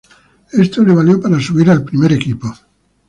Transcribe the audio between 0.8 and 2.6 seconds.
le valió para subir al primer equipo.